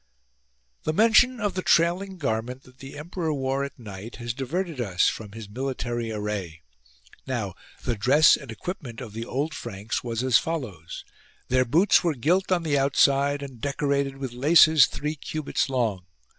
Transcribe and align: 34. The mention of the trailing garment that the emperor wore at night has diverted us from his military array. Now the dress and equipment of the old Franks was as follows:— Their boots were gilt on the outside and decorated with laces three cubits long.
34. 0.85 0.91
The 0.91 0.95
mention 0.97 1.39
of 1.39 1.53
the 1.53 1.61
trailing 1.61 2.17
garment 2.17 2.63
that 2.63 2.79
the 2.79 2.97
emperor 2.97 3.31
wore 3.31 3.63
at 3.63 3.77
night 3.77 4.15
has 4.15 4.33
diverted 4.33 4.81
us 4.81 5.07
from 5.07 5.33
his 5.33 5.47
military 5.47 6.11
array. 6.11 6.63
Now 7.27 7.53
the 7.83 7.93
dress 7.95 8.35
and 8.35 8.49
equipment 8.49 8.99
of 8.99 9.13
the 9.13 9.25
old 9.25 9.53
Franks 9.53 10.03
was 10.03 10.23
as 10.23 10.39
follows:— 10.39 11.05
Their 11.49 11.65
boots 11.65 12.03
were 12.03 12.15
gilt 12.15 12.51
on 12.51 12.63
the 12.63 12.79
outside 12.79 13.43
and 13.43 13.61
decorated 13.61 14.17
with 14.17 14.31
laces 14.31 14.87
three 14.87 15.13
cubits 15.13 15.69
long. 15.69 16.07